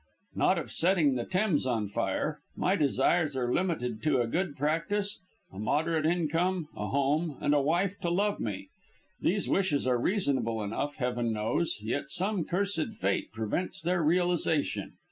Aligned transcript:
"Not 0.33 0.57
of 0.57 0.71
setting 0.71 1.13
the 1.13 1.25
Thames 1.25 1.67
on 1.67 1.87
fire. 1.87 2.39
My 2.55 2.75
desires 2.75 3.35
are 3.35 3.53
limited 3.53 4.01
to 4.01 4.19
a 4.19 4.25
good 4.25 4.57
practice, 4.57 5.19
a 5.53 5.59
moderate 5.59 6.07
income, 6.07 6.69
a 6.75 6.87
home, 6.87 7.37
and 7.39 7.53
a 7.53 7.61
wife 7.61 7.99
to 7.99 8.09
love 8.09 8.39
me. 8.39 8.69
These 9.21 9.47
wishes 9.47 9.85
are 9.85 9.99
reasonable 9.99 10.63
enough, 10.63 10.95
Heaven 10.95 11.31
knows, 11.31 11.77
yet 11.83 12.09
some 12.09 12.45
cursed 12.45 12.95
Fate 12.99 13.31
prevents 13.31 13.79
their 13.79 14.01
realisation. 14.01 14.93